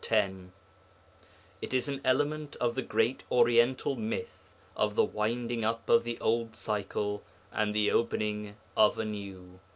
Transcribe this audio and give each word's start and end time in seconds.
10); 0.03 0.51
it 1.61 1.75
is 1.75 1.87
an 1.87 2.01
element 2.03 2.55
of 2.55 2.73
the 2.73 2.81
great 2.81 3.23
Oriental 3.31 3.95
myth 3.95 4.51
of 4.75 4.95
the 4.95 5.05
winding 5.05 5.63
up 5.63 5.87
of 5.89 6.03
the 6.03 6.19
old 6.19 6.55
cycle 6.55 7.21
and 7.51 7.71
the 7.75 7.91
opening 7.91 8.55
of 8.75 8.97
a 8.97 9.05
new. 9.05 9.59